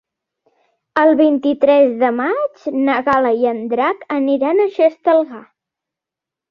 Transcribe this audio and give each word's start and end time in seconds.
El 1.01 1.11
vint-i-tres 1.19 1.93
de 2.05 2.11
maig 2.21 2.65
na 2.89 2.97
Gal·la 3.11 3.35
i 3.45 3.49
en 3.55 3.63
Drac 3.75 4.05
aniran 4.21 4.65
a 4.65 4.71
Xestalgar. 4.81 5.49